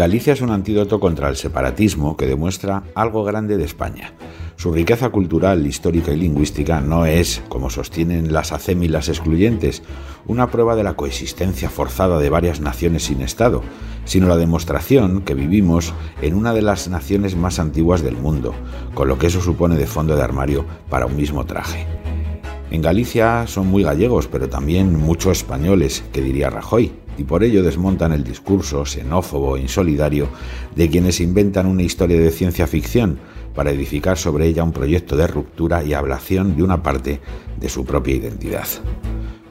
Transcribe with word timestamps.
Galicia 0.00 0.32
es 0.32 0.40
un 0.40 0.48
antídoto 0.48 0.98
contra 0.98 1.28
el 1.28 1.36
separatismo 1.36 2.16
que 2.16 2.24
demuestra 2.24 2.84
algo 2.94 3.22
grande 3.22 3.58
de 3.58 3.64
España. 3.64 4.14
Su 4.56 4.72
riqueza 4.72 5.10
cultural, 5.10 5.66
histórica 5.66 6.10
y 6.10 6.16
lingüística 6.16 6.80
no 6.80 7.04
es, 7.04 7.42
como 7.50 7.68
sostienen 7.68 8.32
las 8.32 8.52
acémilas 8.52 9.10
excluyentes, 9.10 9.82
una 10.26 10.50
prueba 10.50 10.74
de 10.74 10.84
la 10.84 10.94
coexistencia 10.94 11.68
forzada 11.68 12.18
de 12.18 12.30
varias 12.30 12.62
naciones 12.62 13.02
sin 13.02 13.20
Estado, 13.20 13.60
sino 14.06 14.26
la 14.26 14.38
demostración 14.38 15.20
que 15.20 15.34
vivimos 15.34 15.92
en 16.22 16.34
una 16.34 16.54
de 16.54 16.62
las 16.62 16.88
naciones 16.88 17.36
más 17.36 17.58
antiguas 17.58 18.00
del 18.00 18.16
mundo, 18.16 18.54
con 18.94 19.06
lo 19.06 19.18
que 19.18 19.26
eso 19.26 19.42
supone 19.42 19.76
de 19.76 19.86
fondo 19.86 20.16
de 20.16 20.22
armario 20.22 20.64
para 20.88 21.04
un 21.04 21.14
mismo 21.14 21.44
traje. 21.44 21.86
En 22.70 22.80
Galicia 22.80 23.46
son 23.46 23.66
muy 23.66 23.82
gallegos, 23.82 24.28
pero 24.28 24.48
también 24.48 24.98
muchos 24.98 25.36
españoles, 25.36 26.02
que 26.10 26.22
diría 26.22 26.48
Rajoy, 26.48 26.90
y 27.20 27.24
por 27.24 27.44
ello 27.44 27.62
desmontan 27.62 28.12
el 28.12 28.24
discurso 28.24 28.86
xenófobo 28.86 29.58
e 29.58 29.60
insolidario 29.60 30.28
de 30.74 30.88
quienes 30.88 31.20
inventan 31.20 31.66
una 31.66 31.82
historia 31.82 32.18
de 32.18 32.30
ciencia 32.30 32.66
ficción 32.66 33.18
para 33.54 33.70
edificar 33.70 34.16
sobre 34.16 34.46
ella 34.46 34.64
un 34.64 34.72
proyecto 34.72 35.18
de 35.18 35.26
ruptura 35.26 35.84
y 35.84 35.92
ablación 35.92 36.56
de 36.56 36.62
una 36.62 36.82
parte 36.82 37.20
de 37.60 37.68
su 37.68 37.84
propia 37.84 38.16
identidad. 38.16 38.66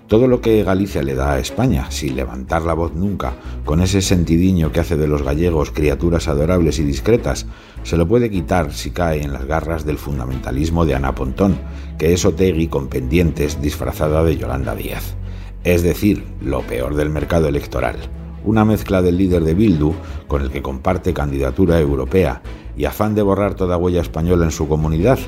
Todo 0.07 0.27
lo 0.27 0.41
que 0.41 0.63
Galicia 0.63 1.03
le 1.03 1.13
da 1.13 1.33
a 1.33 1.39
España, 1.39 1.91
sin 1.91 2.15
levantar 2.15 2.63
la 2.63 2.73
voz 2.73 2.95
nunca, 2.95 3.33
con 3.65 3.81
ese 3.81 4.01
sentidiño 4.01 4.71
que 4.71 4.79
hace 4.79 4.97
de 4.97 5.07
los 5.07 5.21
gallegos 5.21 5.69
criaturas 5.69 6.27
adorables 6.27 6.79
y 6.79 6.83
discretas, 6.83 7.45
se 7.83 7.97
lo 7.97 8.07
puede 8.07 8.31
quitar 8.31 8.73
si 8.73 8.89
cae 8.89 9.21
en 9.21 9.31
las 9.31 9.45
garras 9.45 9.85
del 9.85 9.99
fundamentalismo 9.99 10.87
de 10.87 10.95
Ana 10.95 11.13
Pontón, 11.13 11.59
que 11.99 12.13
es 12.13 12.25
Otegui 12.25 12.67
con 12.67 12.87
pendientes 12.87 13.61
disfrazada 13.61 14.23
de 14.23 14.37
Yolanda 14.37 14.73
Díaz 14.73 15.18
es 15.63 15.83
decir, 15.83 16.25
lo 16.41 16.61
peor 16.61 16.95
del 16.95 17.09
mercado 17.09 17.47
electoral. 17.47 17.97
Una 18.43 18.65
mezcla 18.65 19.01
del 19.01 19.17
líder 19.17 19.43
de 19.43 19.53
Bildu, 19.53 19.93
con 20.27 20.41
el 20.41 20.51
que 20.51 20.61
comparte 20.61 21.13
candidatura 21.13 21.79
europea 21.79 22.41
y 22.77 22.85
afán 22.85 23.15
de 23.15 23.21
borrar 23.21 23.55
toda 23.55 23.77
huella 23.77 24.01
española 24.01 24.45
en 24.45 24.51
su 24.51 24.67
comunidad, 24.67 25.19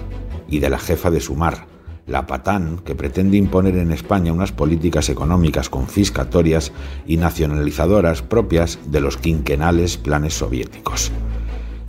y 0.48 0.60
de 0.60 0.70
la 0.70 0.80
jefa 0.80 1.10
de 1.10 1.22
Sumar, 1.22 1.66
la 2.08 2.28
Patán, 2.28 2.80
que 2.84 2.94
pretende 2.94 3.38
imponer 3.38 3.78
en 3.78 3.92
España 3.92 4.34
unas 4.34 4.52
políticas 4.52 5.10
económicas 5.10 5.70
confiscatorias 5.70 6.72
y 7.08 7.18
nacionalizadoras 7.18 8.22
propias 8.22 8.80
de 8.86 9.00
los 9.00 9.18
quinquenales 9.18 9.98
planes 9.98 10.34
soviéticos. 10.34 11.12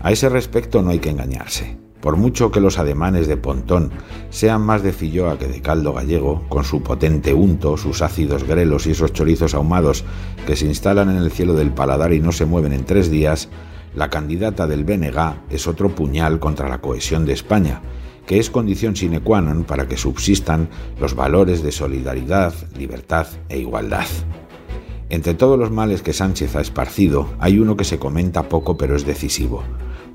A 0.00 0.12
ese 0.12 0.28
respecto 0.28 0.82
no 0.82 0.90
hay 0.90 1.00
que 1.00 1.10
engañarse. 1.10 1.81
Por 2.02 2.16
mucho 2.16 2.50
que 2.50 2.60
los 2.60 2.80
ademanes 2.80 3.28
de 3.28 3.36
Pontón 3.36 3.92
sean 4.28 4.62
más 4.62 4.82
de 4.82 4.92
filloa 4.92 5.38
que 5.38 5.46
de 5.46 5.62
caldo 5.62 5.92
gallego, 5.92 6.42
con 6.48 6.64
su 6.64 6.82
potente 6.82 7.32
unto, 7.32 7.76
sus 7.76 8.02
ácidos 8.02 8.42
grelos 8.42 8.88
y 8.88 8.90
esos 8.90 9.12
chorizos 9.12 9.54
ahumados 9.54 10.04
que 10.44 10.56
se 10.56 10.66
instalan 10.66 11.10
en 11.10 11.18
el 11.18 11.30
cielo 11.30 11.54
del 11.54 11.70
paladar 11.70 12.12
y 12.12 12.18
no 12.18 12.32
se 12.32 12.44
mueven 12.44 12.72
en 12.72 12.84
tres 12.84 13.08
días, 13.08 13.50
la 13.94 14.10
candidata 14.10 14.66
del 14.66 14.82
BNG 14.82 15.44
es 15.48 15.68
otro 15.68 15.94
puñal 15.94 16.40
contra 16.40 16.68
la 16.68 16.80
cohesión 16.80 17.24
de 17.24 17.34
España, 17.34 17.82
que 18.26 18.40
es 18.40 18.50
condición 18.50 18.96
sine 18.96 19.22
qua 19.22 19.38
non 19.38 19.62
para 19.62 19.86
que 19.86 19.94
subsistan 19.94 20.66
los 20.98 21.14
valores 21.14 21.62
de 21.62 21.70
solidaridad, 21.70 22.50
libertad 22.74 23.30
e 23.46 23.62
igualdad. 23.62 24.10
Entre 25.06 25.34
todos 25.34 25.54
los 25.54 25.70
males 25.70 26.02
que 26.02 26.12
Sánchez 26.12 26.56
ha 26.56 26.66
esparcido, 26.66 27.30
hay 27.38 27.60
uno 27.60 27.76
que 27.76 27.86
se 27.86 28.00
comenta 28.02 28.50
poco 28.50 28.74
pero 28.74 28.96
es 28.96 29.06
decisivo 29.06 29.62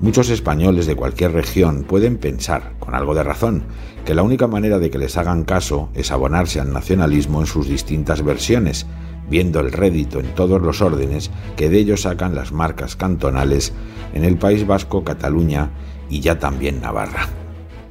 Muchos 0.00 0.30
españoles 0.30 0.86
de 0.86 0.94
cualquier 0.94 1.32
región 1.32 1.82
pueden 1.82 2.18
pensar, 2.18 2.74
con 2.78 2.94
algo 2.94 3.16
de 3.16 3.24
razón, 3.24 3.64
que 4.04 4.14
la 4.14 4.22
única 4.22 4.46
manera 4.46 4.78
de 4.78 4.90
que 4.90 4.98
les 4.98 5.16
hagan 5.16 5.42
caso 5.42 5.88
es 5.92 6.12
abonarse 6.12 6.60
al 6.60 6.72
nacionalismo 6.72 7.40
en 7.40 7.48
sus 7.48 7.66
distintas 7.66 8.22
versiones, 8.22 8.86
viendo 9.28 9.58
el 9.58 9.72
rédito 9.72 10.20
en 10.20 10.32
todos 10.36 10.62
los 10.62 10.82
órdenes 10.82 11.32
que 11.56 11.68
de 11.68 11.78
ellos 11.78 12.02
sacan 12.02 12.36
las 12.36 12.52
marcas 12.52 12.94
cantonales 12.94 13.72
en 14.14 14.22
el 14.22 14.38
País 14.38 14.64
Vasco, 14.64 15.02
Cataluña 15.02 15.70
y 16.08 16.20
ya 16.20 16.38
también 16.38 16.80
Navarra. 16.80 17.28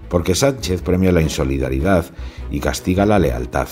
Porque 0.08 0.34
Sánchez 0.34 0.82
premia 0.84 1.12
la 1.12 1.22
insolidaridad 1.22 2.06
y 2.50 2.62
castiga 2.62 3.06
la 3.06 3.20
lealtad, 3.20 3.68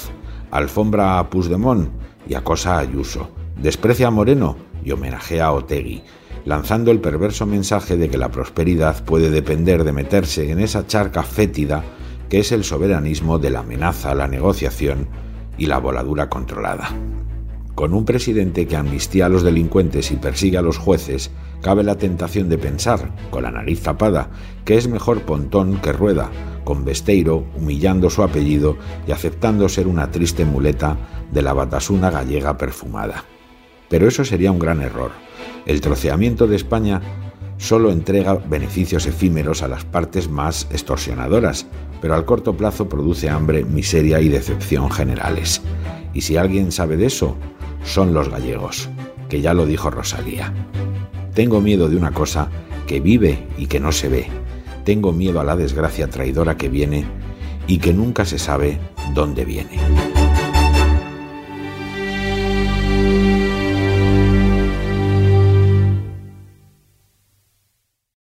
alfombra 0.51 1.19
a 1.19 1.29
Puigdemont 1.29 1.87
y 2.27 2.33
acosa 2.33 2.75
a 2.75 2.79
Ayuso, 2.79 3.29
desprecia 3.55 4.07
a 4.07 4.11
Moreno 4.11 4.57
y 4.83 4.91
homenajea 4.91 5.45
a 5.45 5.53
Otegui, 5.53 6.03
lanzando 6.45 6.91
el 6.91 7.01
perverso 7.01 7.45
mensaje 7.45 7.97
de 7.97 8.09
que 8.09 8.19
la 8.19 8.29
prosperidad 8.29 9.03
puede 9.03 9.31
depender 9.31 9.83
de 9.83 9.91
meterse 9.91 10.51
en 10.51 10.59
esa 10.59 10.85
charca 10.85 11.23
fétida 11.23 11.83
que 12.29 12.39
es 12.39 12.51
el 12.51 12.63
soberanismo 12.63 13.39
de 13.39 13.49
la 13.49 13.59
amenaza, 13.59 14.15
la 14.15 14.27
negociación 14.27 15.07
y 15.57 15.65
la 15.65 15.79
voladura 15.79 16.29
controlada. 16.29 16.89
Con 17.73 17.93
un 17.93 18.05
presidente 18.05 18.67
que 18.67 18.77
amnistía 18.77 19.25
a 19.25 19.29
los 19.29 19.43
delincuentes 19.43 20.11
y 20.11 20.15
persigue 20.15 20.57
a 20.57 20.61
los 20.61 20.77
jueces, 20.77 21.31
cabe 21.61 21.83
la 21.83 21.97
tentación 21.97 22.47
de 22.47 22.57
pensar, 22.57 23.13
con 23.31 23.43
la 23.43 23.51
nariz 23.51 23.81
tapada, 23.81 24.29
que 24.63 24.77
es 24.77 24.87
mejor 24.87 25.23
Pontón 25.23 25.81
que 25.81 25.91
Rueda, 25.91 26.31
con 26.63 26.85
Besteiro 26.85 27.45
humillando 27.55 28.09
su 28.09 28.23
apellido 28.23 28.77
y 29.07 29.11
aceptando 29.11 29.67
ser 29.67 29.87
una 29.87 30.09
triste 30.09 30.45
muleta 30.45 30.97
de 31.31 31.41
la 31.41 31.53
batasuna 31.53 32.09
gallega 32.09 32.57
perfumada. 32.57 33.25
Pero 33.89 34.07
eso 34.07 34.23
sería 34.23 34.51
un 34.51 34.59
gran 34.59 34.81
error 34.81 35.24
el 35.65 35.81
troceamiento 35.81 36.47
de 36.47 36.55
España 36.55 37.01
solo 37.57 37.91
entrega 37.91 38.35
beneficios 38.35 39.05
efímeros 39.05 39.61
a 39.63 39.67
las 39.67 39.85
partes 39.85 40.29
más 40.29 40.67
extorsionadoras, 40.71 41.65
pero 42.01 42.15
al 42.15 42.25
corto 42.25 42.55
plazo 42.55 42.89
produce 42.89 43.29
hambre, 43.29 43.63
miseria 43.63 44.21
y 44.21 44.29
decepción 44.29 44.91
generales. 44.91 45.61
Y 46.13 46.21
si 46.21 46.37
alguien 46.37 46.71
sabe 46.71 46.97
de 46.97 47.07
eso, 47.07 47.35
son 47.83 48.13
los 48.13 48.29
gallegos, 48.29 48.89
que 49.29 49.41
ya 49.41 49.53
lo 49.53 49.65
dijo 49.65 49.89
Rosalía. 49.89 50.53
Tengo 51.33 51.61
miedo 51.61 51.89
de 51.89 51.97
una 51.97 52.11
cosa 52.11 52.49
que 52.87 52.99
vive 52.99 53.47
y 53.57 53.67
que 53.67 53.79
no 53.79 53.91
se 53.91 54.09
ve. 54.09 54.27
Tengo 54.83 55.11
miedo 55.11 55.39
a 55.39 55.43
la 55.43 55.55
desgracia 55.55 56.09
traidora 56.09 56.57
que 56.57 56.69
viene 56.69 57.05
y 57.67 57.79
que 57.79 57.93
nunca 57.93 58.25
se 58.25 58.37
sabe 58.37 58.79
dónde 59.13 59.43
viene. 59.45 60.04